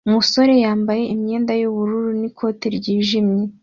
Umusore 0.07 0.53
yambaye 0.65 1.03
imyenda 1.13 1.51
yubururu 1.61 2.11
n'ikoti 2.19 2.65
ryijimye 2.75 3.43